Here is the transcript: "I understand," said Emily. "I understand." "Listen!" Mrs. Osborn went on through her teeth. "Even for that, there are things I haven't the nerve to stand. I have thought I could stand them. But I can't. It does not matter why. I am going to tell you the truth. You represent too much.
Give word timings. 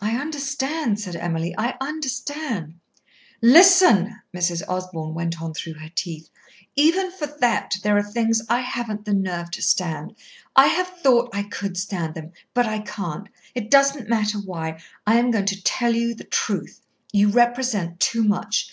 "I 0.00 0.16
understand," 0.16 1.00
said 1.00 1.16
Emily. 1.16 1.54
"I 1.58 1.76
understand." 1.82 2.80
"Listen!" 3.42 4.22
Mrs. 4.34 4.62
Osborn 4.66 5.12
went 5.12 5.42
on 5.42 5.52
through 5.52 5.74
her 5.74 5.90
teeth. 5.94 6.30
"Even 6.76 7.10
for 7.12 7.26
that, 7.26 7.76
there 7.82 7.94
are 7.98 8.02
things 8.02 8.40
I 8.48 8.60
haven't 8.60 9.04
the 9.04 9.12
nerve 9.12 9.50
to 9.50 9.60
stand. 9.60 10.14
I 10.56 10.68
have 10.68 10.88
thought 11.00 11.28
I 11.34 11.42
could 11.42 11.76
stand 11.76 12.14
them. 12.14 12.32
But 12.54 12.64
I 12.64 12.78
can't. 12.78 13.28
It 13.54 13.70
does 13.70 13.94
not 13.94 14.08
matter 14.08 14.38
why. 14.38 14.80
I 15.06 15.16
am 15.16 15.30
going 15.30 15.44
to 15.44 15.62
tell 15.62 15.94
you 15.94 16.14
the 16.14 16.24
truth. 16.24 16.80
You 17.12 17.28
represent 17.28 18.00
too 18.00 18.24
much. 18.24 18.66